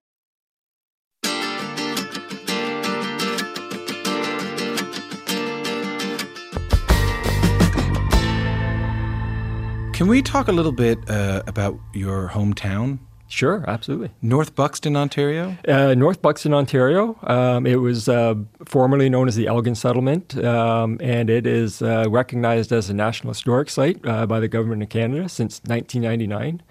Can 10.01 10.07
we 10.07 10.23
talk 10.23 10.47
a 10.47 10.51
little 10.51 10.71
bit 10.71 10.97
uh, 11.07 11.43
about 11.45 11.79
your 11.93 12.27
hometown, 12.29 12.97
Sure, 13.27 13.63
absolutely. 13.67 14.09
North 14.23 14.55
Buxton, 14.55 14.97
Ontario? 14.97 15.55
Uh, 15.67 15.93
North 15.93 16.23
Buxton, 16.23 16.55
Ontario. 16.55 17.19
Um, 17.21 17.67
it 17.67 17.75
was 17.75 18.09
uh, 18.09 18.33
formerly 18.65 19.09
known 19.09 19.27
as 19.27 19.35
the 19.35 19.45
Elgin 19.45 19.75
Settlement, 19.75 20.35
um, 20.43 20.97
and 21.01 21.29
it 21.29 21.45
is 21.45 21.83
uh, 21.83 22.07
recognized 22.09 22.71
as 22.71 22.89
a 22.89 22.95
National 22.95 23.31
Historic 23.31 23.69
Site 23.69 24.03
uh, 24.03 24.25
by 24.25 24.39
the 24.39 24.47
Government 24.47 24.81
of 24.81 24.89
Canada 24.89 25.29
since 25.29 25.61
1999. 25.67 26.63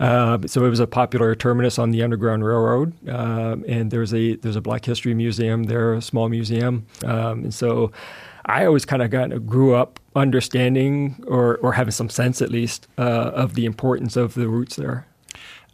Uh, 0.00 0.38
so 0.46 0.64
it 0.64 0.68
was 0.68 0.80
a 0.80 0.86
popular 0.88 1.36
terminus 1.36 1.78
on 1.78 1.92
the 1.92 2.02
Underground 2.02 2.44
Railroad, 2.44 3.08
um, 3.08 3.64
and 3.68 3.92
there's 3.92 4.12
a 4.12 4.34
there's 4.34 4.56
a 4.56 4.60
Black 4.60 4.84
History 4.84 5.14
Museum 5.14 5.64
there, 5.64 5.94
a 5.94 6.02
small 6.02 6.28
museum, 6.28 6.86
um, 7.04 7.44
and 7.44 7.54
so 7.54 7.92
I 8.48 8.64
always 8.64 8.84
kind 8.84 9.02
of 9.02 9.10
got 9.10 9.46
grew 9.46 9.74
up 9.74 10.00
understanding 10.16 11.22
or 11.26 11.58
or 11.58 11.72
having 11.72 11.92
some 11.92 12.08
sense 12.08 12.42
at 12.42 12.50
least 12.50 12.88
uh, 12.98 13.30
of 13.34 13.54
the 13.54 13.66
importance 13.66 14.16
of 14.16 14.34
the 14.34 14.48
roots 14.48 14.76
there. 14.76 15.06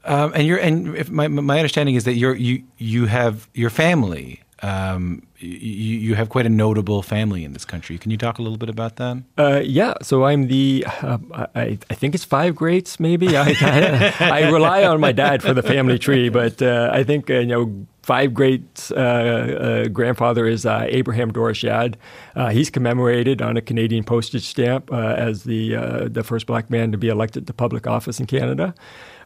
Um, 0.05 0.33
and 0.35 0.47
you're, 0.47 0.59
and 0.59 0.95
if 0.97 1.11
my 1.11 1.29
my 1.29 1.59
understanding 1.59 1.95
is 1.95 2.05
that 2.05 2.15
you're 2.15 2.35
you 2.35 2.65
you 2.79 3.07
have 3.07 3.49
your 3.55 3.71
family. 3.71 4.41
Um, 4.63 5.27
you, 5.41 5.99
you 5.99 6.15
have 6.15 6.31
quite 6.31 6.47
a 6.47 6.49
notable 6.49 7.03
family 7.03 7.45
in 7.45 7.53
this 7.53 7.67
country. 7.67 7.99
Can 7.99 8.11
you 8.11 8.17
talk 8.17 8.39
a 8.39 8.43
little 8.43 8.57
bit 8.57 8.71
about 8.71 8.97
that? 8.97 9.23
Uh, 9.37 9.61
yeah, 9.63 9.93
so 10.01 10.25
I'm 10.25 10.47
the, 10.47 10.87
uh, 11.03 11.19
I, 11.55 11.79
I 11.91 11.95
think 11.95 12.15
it's 12.15 12.25
five 12.25 12.55
greats, 12.55 12.99
maybe. 12.99 13.37
I, 13.37 14.15
I 14.21 14.51
rely 14.51 14.85
on 14.85 15.01
my 15.01 15.13
dad 15.13 15.43
for 15.43 15.53
the 15.53 15.63
family 15.63 15.99
tree, 15.99 16.31
but 16.31 16.63
uh, 16.63 16.89
I 16.91 17.05
think, 17.05 17.29
uh, 17.29 17.41
you 17.41 17.47
know, 17.47 17.87
five 18.05 18.35
great 18.35 18.91
uh, 18.95 19.01
uh, 19.01 19.89
grandfather 19.89 20.47
is 20.47 20.67
uh, 20.67 20.87
Abraham 20.89 21.33
Doras 21.33 21.57
Shadd. 21.57 21.97
Uh, 22.37 22.51
he's 22.51 22.69
commemorated 22.69 23.41
on 23.41 23.57
a 23.57 23.63
Canadian 23.63 24.05
postage 24.05 24.47
stamp 24.47 24.93
uh, 24.93 25.15
as 25.17 25.45
the, 25.45 25.75
uh, 25.75 26.09
the 26.09 26.23
first 26.23 26.47
black 26.47 26.71
man 26.71 26.93
to 26.93 26.99
be 26.99 27.09
elected 27.09 27.47
to 27.47 27.53
public 27.55 27.87
office 27.87 28.21
in 28.21 28.27
Canada. 28.27 28.75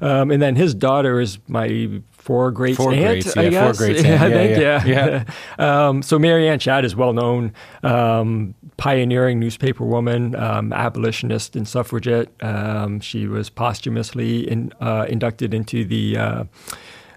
Um, 0.01 0.31
and 0.31 0.41
then 0.41 0.55
his 0.55 0.75
daughter 0.75 1.21
is 1.21 1.41
my 1.49 2.01
four 2.13 2.53
great 2.53 2.77
four 2.77 2.93
aunt, 2.93 3.25
greats, 3.25 3.37
I 3.37 3.45
yeah, 3.45 3.63
four 3.63 3.69
guess. 3.71 3.79
greats 3.79 4.03
yeah, 4.05 4.11
aunt. 4.25 4.33
Yeah, 4.33 4.79
think, 4.79 4.87
yeah, 4.87 5.25
yeah. 5.59 5.87
um, 5.89 6.03
so 6.03 6.21
Mary 6.21 6.49
Ann 6.49 6.61
Shadd 6.61 6.85
is 6.85 6.95
well 6.95 7.13
known, 7.13 7.53
um, 7.83 8.55
pioneering 8.77 9.41
newspaper 9.41 9.85
woman, 9.85 10.37
um, 10.37 10.73
abolitionist 10.73 11.57
and 11.57 11.67
suffragette. 11.67 12.29
Um, 12.41 13.01
she 13.01 13.27
was 13.27 13.51
posthumously 13.51 14.49
in, 14.49 14.73
uh, 14.81 15.07
inducted 15.09 15.53
into 15.53 15.85
the 15.85 16.47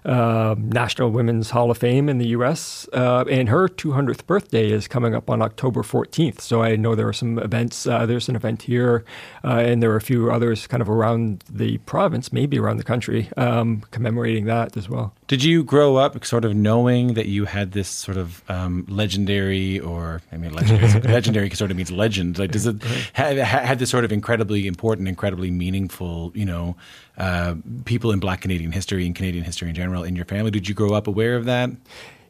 uh, 0.04 0.32
uh, 0.32 0.54
National 0.58 1.10
Women's 1.10 1.50
Hall 1.50 1.70
of 1.70 1.78
Fame 1.78 2.08
in 2.08 2.18
the 2.18 2.28
U.S. 2.28 2.88
Uh, 2.92 3.24
and 3.30 3.48
her 3.48 3.68
200th 3.68 4.26
birthday 4.26 4.70
is 4.70 4.88
coming 4.88 5.14
up 5.14 5.30
on 5.30 5.42
October 5.42 5.82
14th. 5.82 6.40
So 6.40 6.62
I 6.62 6.76
know 6.76 6.94
there 6.94 7.08
are 7.08 7.12
some 7.12 7.38
events. 7.38 7.86
Uh, 7.86 8.06
there's 8.06 8.28
an 8.28 8.36
event 8.36 8.62
here, 8.62 9.04
uh, 9.44 9.58
and 9.58 9.82
there 9.82 9.90
are 9.90 9.96
a 9.96 10.00
few 10.00 10.30
others 10.30 10.66
kind 10.66 10.80
of 10.80 10.88
around 10.88 11.44
the 11.50 11.78
province, 11.78 12.32
maybe 12.32 12.58
around 12.58 12.76
the 12.78 12.84
country, 12.84 13.28
um, 13.36 13.82
commemorating 13.90 14.46
that 14.46 14.76
as 14.76 14.88
well. 14.88 15.14
Did 15.26 15.42
you 15.42 15.64
grow 15.64 15.96
up 15.96 16.24
sort 16.24 16.44
of 16.44 16.54
knowing 16.54 17.14
that 17.14 17.26
you 17.26 17.46
had 17.46 17.72
this 17.72 17.88
sort 17.88 18.16
of 18.16 18.42
um, 18.48 18.84
legendary, 18.88 19.80
or 19.80 20.22
I 20.32 20.36
mean, 20.36 20.52
legendary, 20.52 21.00
legendary 21.12 21.50
sort 21.50 21.70
of 21.70 21.76
means 21.76 21.90
legend. 21.90 22.38
Like, 22.38 22.52
does 22.52 22.66
it 22.66 22.82
had, 23.12 23.38
had 23.38 23.78
this 23.78 23.90
sort 23.90 24.04
of 24.04 24.12
incredibly 24.12 24.66
important, 24.66 25.08
incredibly 25.08 25.50
meaningful, 25.50 26.32
you 26.34 26.44
know, 26.44 26.76
uh, 27.18 27.54
people 27.84 28.10
in 28.10 28.20
Black 28.20 28.40
Canadian 28.40 28.72
history 28.72 29.04
and 29.04 29.14
Canadian 29.14 29.44
history 29.44 29.68
in 29.68 29.74
general 29.74 29.91
in 29.94 30.16
your 30.16 30.24
family? 30.24 30.50
Did 30.50 30.68
you 30.68 30.74
grow 30.74 30.94
up 30.94 31.06
aware 31.06 31.36
of 31.36 31.44
that? 31.44 31.70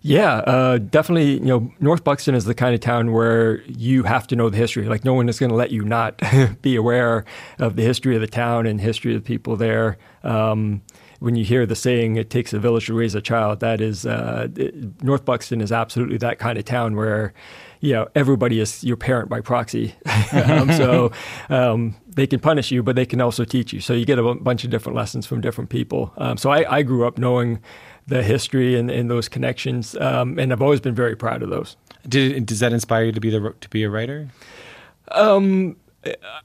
Yeah, 0.04 0.38
uh, 0.38 0.78
definitely. 0.78 1.34
You 1.34 1.44
know, 1.44 1.72
North 1.78 2.02
Buxton 2.02 2.34
is 2.34 2.44
the 2.44 2.54
kind 2.54 2.74
of 2.74 2.80
town 2.80 3.12
where 3.12 3.62
you 3.62 4.02
have 4.02 4.26
to 4.28 4.36
know 4.36 4.50
the 4.50 4.56
history. 4.56 4.86
Like, 4.86 5.04
no 5.04 5.14
one 5.14 5.28
is 5.28 5.38
going 5.38 5.50
to 5.50 5.56
let 5.56 5.70
you 5.70 5.84
not 5.84 6.20
be 6.62 6.74
aware 6.74 7.24
of 7.58 7.76
the 7.76 7.82
history 7.82 8.16
of 8.16 8.20
the 8.20 8.26
town 8.26 8.66
and 8.66 8.80
history 8.80 9.14
of 9.14 9.22
the 9.22 9.26
people 9.26 9.56
there. 9.56 9.98
Um, 10.24 10.82
when 11.22 11.36
you 11.36 11.44
hear 11.44 11.64
the 11.66 11.76
saying, 11.76 12.16
"It 12.16 12.30
takes 12.30 12.52
a 12.52 12.58
village 12.58 12.86
to 12.86 12.94
raise 12.94 13.14
a 13.14 13.20
child," 13.20 13.60
that 13.60 13.80
is 13.80 14.04
uh, 14.04 14.48
it, 14.56 15.02
North 15.02 15.24
Buxton 15.24 15.60
is 15.60 15.72
absolutely 15.72 16.18
that 16.18 16.38
kind 16.38 16.58
of 16.58 16.64
town 16.64 16.96
where. 16.96 17.32
You 17.84 17.94
know, 17.94 18.08
everybody 18.14 18.60
is 18.60 18.84
your 18.84 18.96
parent 18.96 19.28
by 19.28 19.40
proxy. 19.40 19.92
um, 20.32 20.70
so 20.70 21.10
um, 21.48 21.96
they 22.06 22.28
can 22.28 22.38
punish 22.38 22.70
you, 22.70 22.80
but 22.80 22.94
they 22.94 23.04
can 23.04 23.20
also 23.20 23.44
teach 23.44 23.72
you. 23.72 23.80
So 23.80 23.92
you 23.92 24.06
get 24.06 24.20
a 24.20 24.34
bunch 24.34 24.62
of 24.62 24.70
different 24.70 24.94
lessons 24.94 25.26
from 25.26 25.40
different 25.40 25.68
people. 25.68 26.12
Um, 26.16 26.36
so 26.36 26.50
I, 26.50 26.76
I 26.76 26.82
grew 26.82 27.04
up 27.08 27.18
knowing 27.18 27.58
the 28.06 28.22
history 28.22 28.78
and, 28.78 28.88
and 28.88 29.10
those 29.10 29.28
connections, 29.28 29.96
um, 29.96 30.38
and 30.38 30.52
I've 30.52 30.62
always 30.62 30.80
been 30.80 30.94
very 30.94 31.16
proud 31.16 31.42
of 31.42 31.50
those. 31.50 31.76
Did 32.08 32.46
does 32.46 32.60
that 32.60 32.72
inspire 32.72 33.06
you 33.06 33.12
to 33.12 33.20
be 33.20 33.30
the 33.30 33.52
to 33.60 33.68
be 33.68 33.82
a 33.82 33.90
writer? 33.90 34.28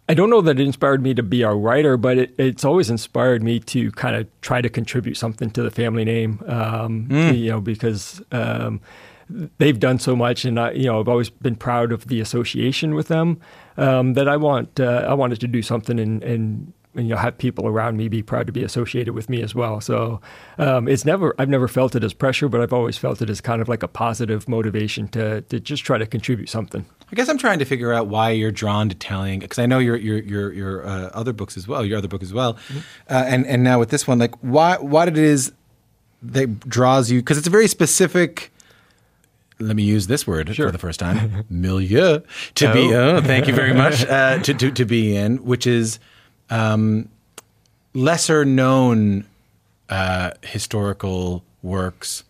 I 0.08 0.14
don't 0.14 0.30
know 0.30 0.42
that 0.42 0.60
it 0.60 0.66
inspired 0.66 1.02
me 1.02 1.14
to 1.16 1.24
be 1.24 1.42
a 1.42 1.52
writer, 1.52 1.98
but 1.98 2.18
it, 2.18 2.36
it's 2.38 2.64
always 2.64 2.90
inspired 2.90 3.42
me 3.42 3.60
to 3.62 3.92
kind 3.92 4.16
of 4.16 4.28
try 4.42 4.62
to 4.62 4.70
contribute 4.70 5.16
something 5.16 5.50
to 5.52 5.64
the 5.64 5.72
family 5.72 6.06
name. 6.06 6.44
Um, 6.48 7.08
You 7.12 7.52
know, 7.52 7.62
because 7.62 8.22
um, 8.32 8.82
they've 9.58 9.80
done 9.80 10.00
so 10.00 10.16
much, 10.16 10.46
and 10.46 10.60
I, 10.60 10.72
you 10.72 10.86
know, 10.86 11.00
I've 11.00 11.08
always 11.08 11.30
been 11.30 11.56
proud 11.56 11.92
of 11.92 12.08
the 12.08 12.22
association 12.22 12.94
with 12.96 13.08
them. 13.08 13.40
Um, 13.78 14.14
that 14.14 14.28
I 14.28 14.38
want, 14.38 14.80
uh, 14.80 15.06
I 15.08 15.14
wanted 15.14 15.40
to 15.42 15.48
do 15.48 15.62
something 15.62 16.00
and, 16.00 16.24
and 16.24 16.74
and, 16.98 17.08
you 17.08 17.14
know 17.14 17.22
have 17.22 17.38
people 17.38 17.68
around 17.68 17.96
me 17.96 18.08
be 18.08 18.24
proud 18.24 18.48
to 18.48 18.52
be 18.52 18.64
associated 18.64 19.14
with 19.14 19.30
me 19.30 19.42
as 19.42 19.56
well. 19.56 19.80
So 19.80 20.20
um, 20.58 20.88
it's 20.88 21.06
never 21.06 21.34
I've 21.38 21.50
never 21.50 21.68
felt 21.68 21.96
it 21.96 22.04
as 22.04 22.14
pressure, 22.14 22.50
but 22.50 22.60
I've 22.60 22.74
always 22.74 22.98
felt 22.98 23.22
it 23.22 23.30
as 23.30 23.40
kind 23.40 23.62
of 23.62 23.70
like 23.70 23.84
a 23.84 23.88
positive 23.88 24.50
motivation 24.50 25.08
to 25.10 25.42
to 25.42 25.60
just 25.60 25.84
try 25.86 25.98
to 25.98 26.06
contribute 26.06 26.50
something. 26.50 26.86
I 27.12 27.16
guess 27.16 27.30
I'm 27.30 27.38
trying 27.38 27.60
to 27.60 27.66
figure 27.66 27.94
out 27.94 28.08
why 28.08 28.32
you're 28.32 28.52
drawn 28.52 28.90
to 28.90 28.96
telling 28.96 29.40
because 29.40 29.60
I 29.60 29.66
know 29.66 29.80
your 29.80 29.96
your 29.96 30.20
your 30.20 30.52
your 30.52 30.86
uh, 30.86 31.10
other 31.14 31.32
books 31.32 31.56
as 31.56 31.68
well, 31.68 31.86
your 31.86 31.98
other 31.98 32.08
book 32.08 32.22
as 32.22 32.34
well, 32.34 32.58
uh, 33.10 33.24
and 33.28 33.46
and 33.46 33.64
now 33.64 33.80
with 33.80 33.90
this 33.90 34.08
one, 34.08 34.20
like 34.20 34.36
why 34.42 34.78
what 34.78 35.08
it 35.08 35.18
is 35.18 35.54
that 36.22 36.60
draws 36.62 37.10
you 37.10 37.20
because 37.22 37.38
it's 37.38 37.48
a 37.48 37.52
very 37.52 37.68
specific. 37.68 38.52
Let 39.60 39.76
me 39.76 39.84
use 39.84 40.06
this 40.06 40.28
word 40.28 40.56
for 40.56 40.70
the 40.70 40.78
first 40.78 41.00
time. 41.00 41.46
milieu 41.50 42.20
to 42.56 42.74
be. 42.74 42.94
Oh, 42.94 43.22
thank 43.22 43.48
you 43.48 43.54
very 43.54 43.74
much. 43.74 44.06
Uh, 44.08 44.40
to, 44.40 44.54
to 44.54 44.72
to 44.72 44.86
be 44.86 45.16
in, 45.16 45.38
which 45.38 45.66
is 45.66 46.00
um, 46.50 47.10
lesser 47.94 48.46
known 48.46 49.26
uh, 49.90 50.32
historical 50.44 51.44
works 51.64 52.24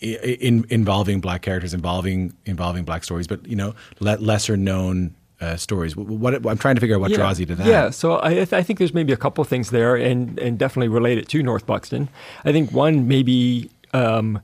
in, 0.00 0.64
involving 0.68 1.20
black 1.20 1.42
characters, 1.42 1.74
involving 1.74 2.34
involving 2.44 2.84
black 2.84 3.04
stories, 3.04 3.26
but 3.26 3.46
you 3.46 3.56
know, 3.56 3.74
le- 4.00 4.18
lesser 4.18 4.56
known 4.56 5.14
uh, 5.40 5.56
stories. 5.56 5.96
What, 5.96 6.42
what 6.42 6.46
I'm 6.46 6.58
trying 6.58 6.74
to 6.76 6.80
figure 6.80 6.96
out 6.96 7.00
what 7.00 7.12
draws 7.12 7.40
you 7.40 7.46
to 7.46 7.54
that. 7.56 7.66
Yeah, 7.66 7.90
so 7.90 8.16
I, 8.16 8.40
I 8.40 8.62
think 8.62 8.78
there's 8.78 8.94
maybe 8.94 9.12
a 9.12 9.16
couple 9.16 9.42
things 9.44 9.70
there, 9.70 9.96
and 9.96 10.38
and 10.38 10.58
definitely 10.58 10.88
related 10.88 11.28
to 11.30 11.42
North 11.42 11.66
Buxton. 11.66 12.08
I 12.44 12.52
think 12.52 12.72
one 12.72 13.08
maybe 13.08 13.70
um, 13.92 14.40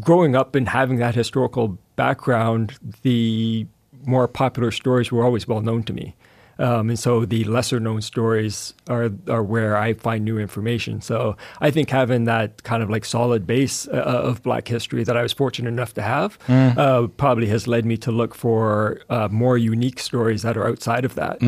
growing 0.00 0.34
up 0.36 0.54
and 0.54 0.68
having 0.68 0.98
that 0.98 1.14
historical 1.14 1.78
background, 1.96 2.78
the 3.02 3.66
more 4.04 4.28
popular 4.28 4.70
stories 4.70 5.10
were 5.10 5.24
always 5.24 5.48
well 5.48 5.60
known 5.60 5.82
to 5.84 5.92
me. 5.92 6.14
Um, 6.58 6.88
and 6.90 6.98
so 6.98 7.24
the 7.26 7.44
lesser 7.44 7.78
known 7.80 8.00
stories 8.02 8.74
are 8.88 9.10
are 9.28 9.42
where 9.42 9.76
I 9.76 9.94
find 9.94 10.24
new 10.24 10.38
information. 10.38 11.00
So 11.00 11.36
I 11.60 11.70
think 11.70 11.90
having 11.90 12.24
that 12.24 12.62
kind 12.62 12.82
of 12.82 12.90
like 12.90 13.04
solid 13.04 13.46
base 13.46 13.86
uh, 13.88 13.92
of 14.28 14.42
Black 14.42 14.68
history 14.68 15.04
that 15.04 15.16
I 15.16 15.22
was 15.22 15.32
fortunate 15.32 15.68
enough 15.68 15.92
to 15.94 16.02
have 16.02 16.38
uh, 16.48 17.08
probably 17.16 17.46
has 17.48 17.66
led 17.66 17.84
me 17.84 17.96
to 17.98 18.10
look 18.10 18.34
for 18.34 19.00
uh, 19.10 19.28
more 19.30 19.58
unique 19.58 20.00
stories 20.00 20.42
that 20.42 20.56
are 20.56 20.66
outside 20.68 21.04
of 21.04 21.14
that. 21.14 21.40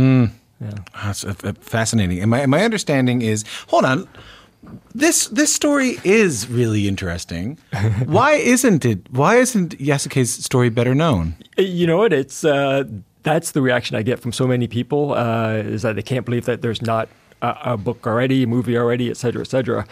That's 0.60 1.24
uh, 1.24 1.34
uh, 1.44 1.52
fascinating. 1.60 2.20
And 2.20 2.30
my 2.30 2.46
my 2.46 2.64
understanding 2.64 3.22
is, 3.22 3.44
hold 3.68 3.84
on, 3.84 4.08
this 4.94 5.28
this 5.28 5.54
story 5.54 5.98
is 6.04 6.48
really 6.48 6.88
interesting. 6.88 7.58
Why 8.06 8.32
isn't 8.32 8.84
it? 8.84 9.10
Why 9.10 9.36
isn't 9.36 9.78
Yasuke's 9.78 10.30
story 10.44 10.68
better 10.68 10.94
known? 10.94 11.36
You 11.56 11.86
know 11.86 11.98
what? 11.98 12.12
It's 12.12 12.44
uh, 12.44 12.84
that's 13.28 13.52
the 13.52 13.61
reaction 13.61 13.97
I 13.97 14.02
get 14.02 14.20
from 14.20 14.32
so 14.32 14.47
many 14.47 14.66
people 14.66 15.12
uh, 15.12 15.52
is 15.76 15.82
that 15.82 15.97
they 15.97 16.02
can't 16.02 16.25
believe 16.25 16.47
that 16.47 16.62
there's 16.62 16.82
not 16.82 17.08
a, 17.42 17.56
a 17.73 17.76
book 17.76 18.06
already, 18.06 18.44
a 18.44 18.47
movie 18.47 18.76
already, 18.76 19.11
et 19.11 19.16
cetera, 19.16 19.42
et 19.42 19.49
cetera. 19.49 19.87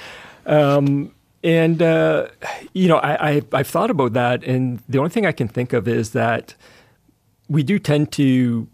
Um, 0.46 1.12
and 1.44 1.82
uh, 1.82 2.28
you 2.72 2.88
know, 2.88 2.96
I, 2.96 3.30
I 3.30 3.42
I've 3.52 3.68
thought 3.68 3.90
about 3.90 4.14
that, 4.14 4.42
and 4.44 4.82
the 4.88 4.98
only 4.98 5.10
thing 5.10 5.26
I 5.26 5.32
can 5.32 5.48
think 5.48 5.72
of 5.72 5.86
is 5.86 6.12
that 6.12 6.54
we 7.48 7.62
do 7.62 7.78
tend 7.78 8.10
to 8.12 8.66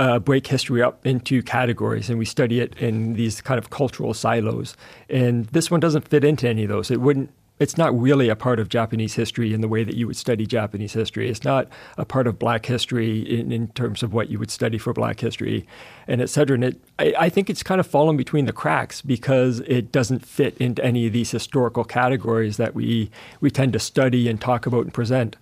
uh, 0.00 0.18
break 0.18 0.46
history 0.46 0.82
up 0.82 1.06
into 1.06 1.42
categories 1.42 2.10
and 2.10 2.18
we 2.18 2.24
study 2.24 2.60
it 2.60 2.74
in 2.78 3.14
these 3.14 3.40
kind 3.40 3.58
of 3.58 3.70
cultural 3.70 4.14
silos. 4.14 4.76
And 5.08 5.46
this 5.46 5.70
one 5.70 5.80
doesn't 5.80 6.08
fit 6.08 6.24
into 6.24 6.48
any 6.48 6.64
of 6.64 6.68
those. 6.70 6.90
It 6.90 7.00
wouldn't 7.00 7.30
it's 7.60 7.76
not 7.76 7.96
really 7.96 8.30
a 8.30 8.34
part 8.34 8.58
of 8.58 8.70
Japanese 8.70 9.14
history 9.14 9.52
in 9.52 9.60
the 9.60 9.68
way 9.68 9.84
that 9.84 9.94
you 9.94 10.06
would 10.06 10.16
study 10.16 10.46
Japanese 10.46 10.94
history. 10.94 11.28
It's 11.28 11.44
not 11.44 11.68
a 11.98 12.06
part 12.06 12.26
of 12.26 12.38
Black 12.38 12.64
history 12.64 13.20
in, 13.20 13.52
in 13.52 13.68
terms 13.68 14.02
of 14.02 14.14
what 14.14 14.30
you 14.30 14.38
would 14.38 14.50
study 14.50 14.78
for 14.78 14.94
Black 14.94 15.20
history, 15.20 15.66
and 16.08 16.22
et 16.22 16.30
cetera. 16.30 16.54
And 16.54 16.64
it, 16.64 16.80
I, 16.98 17.14
I, 17.18 17.28
think 17.28 17.50
it's 17.50 17.62
kind 17.62 17.78
of 17.78 17.86
fallen 17.86 18.16
between 18.16 18.46
the 18.46 18.52
cracks 18.52 19.02
because 19.02 19.60
it 19.60 19.92
doesn't 19.92 20.24
fit 20.24 20.56
into 20.56 20.82
any 20.82 21.06
of 21.06 21.12
these 21.12 21.30
historical 21.30 21.84
categories 21.84 22.56
that 22.56 22.74
we 22.74 23.10
we 23.40 23.50
tend 23.50 23.74
to 23.74 23.78
study 23.78 24.26
and 24.28 24.40
talk 24.40 24.64
about 24.64 24.84
and 24.84 24.94
present. 24.94 25.36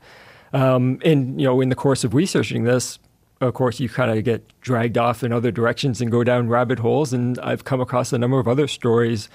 Um, 0.52 0.98
and 1.04 1.40
you 1.40 1.46
know, 1.46 1.60
in 1.60 1.68
the 1.68 1.76
course 1.76 2.02
of 2.02 2.14
researching 2.14 2.64
this, 2.64 2.98
of 3.40 3.54
course, 3.54 3.78
you 3.78 3.88
kind 3.88 4.10
of 4.10 4.24
get 4.24 4.42
dragged 4.60 4.98
off 4.98 5.22
in 5.22 5.32
other 5.32 5.50
directions 5.50 6.00
and 6.00 6.10
go 6.10 6.24
down 6.24 6.48
rabbit 6.48 6.80
holes. 6.80 7.12
And 7.12 7.38
I've 7.38 7.64
come 7.64 7.80
across 7.80 8.12
a 8.12 8.18
number 8.18 8.38
of 8.40 8.48
other 8.48 8.66
stories, 8.66 9.28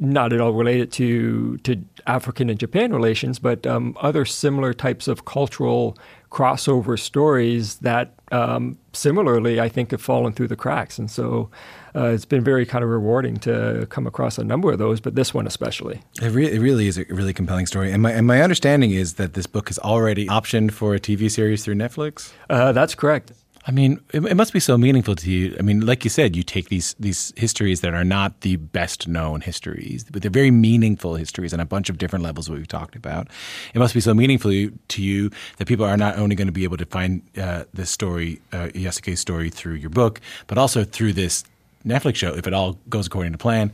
not 0.00 0.32
at 0.32 0.40
all 0.40 0.52
related 0.52 0.90
to 0.92 1.58
to 1.58 1.84
African 2.06 2.50
and 2.50 2.58
Japan 2.58 2.92
relations, 2.92 3.38
but 3.38 3.66
um, 3.66 3.96
other 4.00 4.24
similar 4.24 4.74
types 4.74 5.06
of 5.06 5.24
cultural 5.24 5.96
crossover 6.36 6.98
stories 6.98 7.76
that 7.76 8.12
um, 8.30 8.78
similarly 8.92 9.58
I 9.58 9.70
think 9.70 9.90
have 9.92 10.02
fallen 10.02 10.34
through 10.34 10.48
the 10.48 10.56
cracks. 10.56 10.98
And 10.98 11.10
so 11.10 11.48
uh, 11.94 12.08
it's 12.08 12.26
been 12.26 12.44
very 12.44 12.66
kind 12.66 12.84
of 12.84 12.90
rewarding 12.90 13.38
to 13.38 13.86
come 13.88 14.06
across 14.06 14.36
a 14.36 14.44
number 14.44 14.70
of 14.70 14.78
those, 14.78 15.00
but 15.00 15.14
this 15.14 15.32
one 15.32 15.46
especially. 15.46 16.02
It, 16.20 16.28
re- 16.28 16.52
it 16.52 16.60
really 16.60 16.88
is 16.88 16.98
a 16.98 17.06
really 17.08 17.32
compelling 17.32 17.64
story. 17.64 17.90
And 17.90 18.02
my, 18.02 18.12
and 18.12 18.26
my 18.26 18.42
understanding 18.42 18.90
is 18.90 19.14
that 19.14 19.32
this 19.32 19.46
book 19.46 19.70
is 19.70 19.78
already 19.78 20.26
optioned 20.26 20.72
for 20.72 20.94
a 20.94 21.00
TV 21.00 21.30
series 21.30 21.64
through 21.64 21.76
Netflix. 21.76 22.32
Uh, 22.50 22.72
that's 22.72 22.94
correct. 22.94 23.32
I 23.68 23.72
mean, 23.72 24.00
it, 24.12 24.24
it, 24.24 24.36
must 24.36 24.52
be 24.52 24.60
so 24.60 24.78
meaningful 24.78 25.16
to 25.16 25.30
you. 25.30 25.56
I 25.58 25.62
mean, 25.62 25.84
like 25.84 26.04
you 26.04 26.10
said, 26.10 26.36
you 26.36 26.44
take 26.44 26.68
these 26.68 26.94
these 27.00 27.32
histories 27.36 27.80
that 27.80 27.94
are 27.94 28.04
not 28.04 28.42
the 28.42 28.56
best 28.56 29.08
known 29.08 29.40
histories, 29.40 30.04
but 30.04 30.22
they're 30.22 30.30
very 30.30 30.52
meaningful 30.52 31.16
histories 31.16 31.52
on 31.52 31.58
a 31.58 31.64
bunch 31.64 31.90
of 31.90 31.98
different 31.98 32.24
levels. 32.24 32.48
What 32.48 32.58
we've 32.58 32.68
talked 32.68 32.94
about, 32.94 33.26
it 33.74 33.80
must 33.80 33.92
be 33.92 34.00
so 34.00 34.14
meaningful 34.14 34.50
to 34.50 35.02
you 35.02 35.30
that 35.56 35.66
people 35.66 35.84
are 35.84 35.96
not 35.96 36.16
only 36.16 36.36
going 36.36 36.46
to 36.46 36.52
be 36.52 36.62
able 36.62 36.76
to 36.76 36.86
find 36.86 37.22
uh, 37.36 37.64
this 37.74 37.90
story, 37.90 38.40
uh, 38.52 38.68
Yasuke's 38.68 39.18
story, 39.18 39.50
through 39.50 39.74
your 39.74 39.90
book, 39.90 40.20
but 40.46 40.58
also 40.58 40.84
through 40.84 41.14
this 41.14 41.44
Netflix 41.84 42.16
show. 42.16 42.34
If 42.34 42.46
it 42.46 42.54
all 42.54 42.78
goes 42.88 43.08
according 43.08 43.32
to 43.32 43.38
plan, 43.38 43.72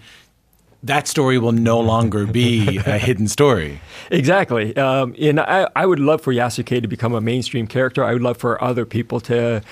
that 0.82 1.06
story 1.06 1.38
will 1.38 1.52
no 1.52 1.78
longer 1.80 2.26
be 2.26 2.78
a 2.78 2.98
hidden 2.98 3.28
story. 3.28 3.80
Exactly. 4.10 4.76
Um, 4.76 5.14
and 5.20 5.40
I, 5.40 5.68
I 5.76 5.86
would 5.86 6.00
love 6.00 6.20
for 6.20 6.32
Yasuke 6.32 6.82
to 6.82 6.88
become 6.88 7.14
a 7.14 7.20
mainstream 7.20 7.66
character. 7.66 8.04
I 8.04 8.12
would 8.12 8.22
love 8.22 8.36
for 8.36 8.62
other 8.62 8.84
people 8.84 9.20
to 9.20 9.62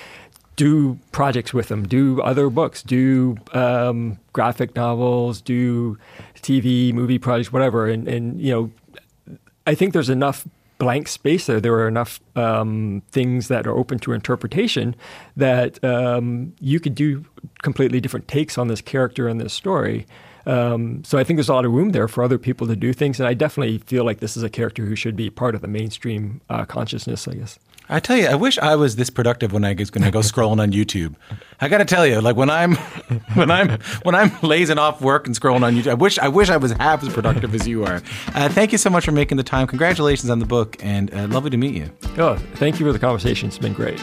do 0.55 0.97
projects 1.11 1.53
with 1.53 1.69
him, 1.69 1.87
do 1.87 2.21
other 2.21 2.49
books, 2.49 2.83
do 2.83 3.37
um, 3.53 4.19
graphic 4.31 4.75
novels, 4.75 5.41
do 5.41 5.97
TV, 6.35 6.93
movie 6.93 7.17
projects, 7.17 7.51
whatever. 7.51 7.87
And, 7.87 8.07
and, 8.07 8.39
you 8.39 8.51
know, 8.51 9.37
I 9.67 9.75
think 9.75 9.93
there's 9.93 10.09
enough 10.09 10.47
blank 10.77 11.07
space 11.07 11.45
there. 11.45 11.59
There 11.59 11.73
are 11.73 11.87
enough 11.87 12.19
um, 12.35 13.03
things 13.11 13.49
that 13.49 13.67
are 13.67 13.77
open 13.77 13.99
to 13.99 14.13
interpretation 14.13 14.95
that 15.35 15.83
um, 15.83 16.53
you 16.59 16.79
could 16.79 16.95
do 16.95 17.25
completely 17.61 17.99
different 17.99 18.27
takes 18.27 18.57
on 18.57 18.67
this 18.67 18.81
character 18.81 19.27
and 19.27 19.39
this 19.39 19.53
story. 19.53 20.07
Um, 20.45 21.03
so 21.03 21.17
I 21.17 21.23
think 21.23 21.37
there's 21.37 21.49
a 21.49 21.53
lot 21.53 21.65
of 21.65 21.71
room 21.71 21.91
there 21.91 22.07
for 22.07 22.23
other 22.23 22.37
people 22.37 22.67
to 22.67 22.75
do 22.75 22.93
things, 22.93 23.19
and 23.19 23.27
I 23.27 23.33
definitely 23.33 23.77
feel 23.79 24.03
like 24.03 24.19
this 24.19 24.35
is 24.35 24.43
a 24.43 24.49
character 24.49 24.85
who 24.85 24.95
should 24.95 25.15
be 25.15 25.29
part 25.29 25.55
of 25.55 25.61
the 25.61 25.67
mainstream 25.67 26.41
uh, 26.49 26.65
consciousness. 26.65 27.27
I 27.27 27.35
guess. 27.35 27.59
I 27.89 27.99
tell 27.99 28.15
you, 28.15 28.27
I 28.27 28.35
wish 28.35 28.57
I 28.57 28.75
was 28.77 28.95
this 28.95 29.09
productive 29.09 29.51
when 29.51 29.65
I 29.65 29.73
was 29.73 29.89
going 29.89 30.05
to 30.05 30.11
go 30.11 30.19
scrolling 30.21 30.61
on 30.61 30.71
YouTube. 30.71 31.15
I 31.59 31.67
got 31.67 31.79
to 31.79 31.85
tell 31.85 32.07
you, 32.07 32.21
like 32.21 32.37
when 32.37 32.49
I'm 32.49 32.75
when 33.33 33.51
I'm 33.51 33.79
when 34.03 34.15
I'm 34.15 34.31
lazing 34.41 34.77
off 34.77 35.01
work 35.01 35.27
and 35.27 35.39
scrolling 35.39 35.63
on 35.63 35.75
YouTube, 35.75 35.91
I 35.91 35.95
wish 35.95 36.17
I 36.17 36.29
wish 36.29 36.49
I 36.49 36.57
was 36.57 36.71
half 36.73 37.03
as 37.03 37.13
productive 37.13 37.53
as 37.53 37.67
you 37.67 37.83
are. 37.83 38.01
Uh, 38.33 38.49
thank 38.49 38.71
you 38.71 38.77
so 38.77 38.89
much 38.89 39.05
for 39.05 39.11
making 39.11 39.37
the 39.37 39.43
time. 39.43 39.67
Congratulations 39.67 40.29
on 40.29 40.39
the 40.39 40.45
book, 40.45 40.77
and 40.83 41.13
uh, 41.13 41.27
lovely 41.27 41.49
to 41.49 41.57
meet 41.57 41.75
you. 41.75 41.91
Oh, 42.17 42.37
thank 42.55 42.79
you 42.79 42.85
for 42.85 42.93
the 42.93 42.99
conversation. 42.99 43.49
It's 43.49 43.57
been 43.57 43.73
great. 43.73 44.01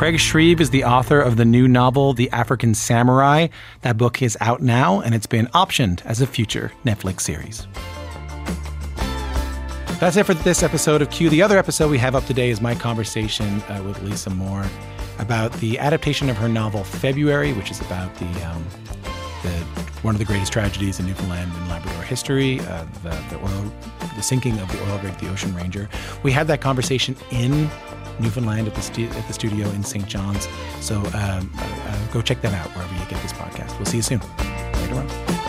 Craig 0.00 0.18
Shreve 0.18 0.62
is 0.62 0.70
the 0.70 0.84
author 0.84 1.20
of 1.20 1.36
the 1.36 1.44
new 1.44 1.68
novel, 1.68 2.14
The 2.14 2.30
African 2.30 2.72
Samurai. 2.72 3.48
That 3.82 3.98
book 3.98 4.22
is 4.22 4.34
out 4.40 4.62
now, 4.62 5.02
and 5.02 5.14
it's 5.14 5.26
been 5.26 5.44
optioned 5.48 6.02
as 6.06 6.22
a 6.22 6.26
future 6.26 6.72
Netflix 6.86 7.20
series. 7.20 7.66
That's 10.00 10.16
it 10.16 10.24
for 10.24 10.32
this 10.32 10.62
episode 10.62 11.02
of 11.02 11.10
Q. 11.10 11.28
The 11.28 11.42
other 11.42 11.58
episode 11.58 11.90
we 11.90 11.98
have 11.98 12.14
up 12.14 12.24
today 12.24 12.48
is 12.48 12.62
my 12.62 12.74
conversation 12.74 13.60
uh, 13.64 13.82
with 13.84 14.02
Lisa 14.02 14.30
Moore 14.30 14.64
about 15.18 15.52
the 15.60 15.78
adaptation 15.78 16.30
of 16.30 16.38
her 16.38 16.48
novel 16.48 16.82
February, 16.82 17.52
which 17.52 17.70
is 17.70 17.82
about 17.82 18.14
the, 18.14 18.48
um, 18.48 18.64
the 19.42 19.50
one 20.00 20.14
of 20.14 20.18
the 20.18 20.24
greatest 20.24 20.50
tragedies 20.50 20.98
in 20.98 21.08
Newfoundland 21.08 21.52
and 21.54 21.68
Labrador 21.68 22.02
history, 22.04 22.58
uh, 22.60 22.86
the, 23.02 23.10
the 23.28 23.36
oil, 23.36 23.72
the 24.16 24.22
sinking 24.22 24.58
of 24.60 24.72
the 24.72 24.82
oil 24.90 24.98
rig, 25.00 25.18
the 25.18 25.28
Ocean 25.28 25.54
Ranger. 25.54 25.90
We 26.22 26.32
had 26.32 26.46
that 26.46 26.62
conversation 26.62 27.16
in 27.30 27.68
Newfoundland 28.20 28.68
at 28.68 28.74
the, 28.74 28.82
stu- 28.82 29.08
at 29.08 29.26
the 29.26 29.32
studio 29.32 29.68
in 29.70 29.82
St. 29.82 30.06
John's. 30.06 30.48
So 30.80 30.98
um, 31.14 31.50
uh, 31.56 32.06
go 32.12 32.22
check 32.22 32.40
that 32.42 32.54
out 32.54 32.68
wherever 32.76 32.94
you 32.94 33.10
get 33.10 33.22
this 33.22 33.32
podcast. 33.32 33.76
We'll 33.78 33.86
see 33.86 33.98
you 33.98 34.02
soon. 34.02 34.20
Later 34.20 34.94
on. 34.94 35.40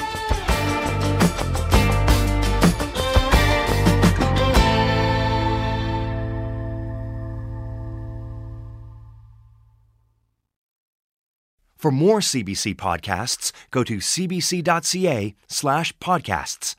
For 11.81 11.89
more 11.89 12.19
CBC 12.19 12.75
podcasts, 12.75 13.51
go 13.71 13.84
to 13.84 13.97
cbc.ca 13.97 15.36
slash 15.47 15.97
podcasts. 15.97 16.75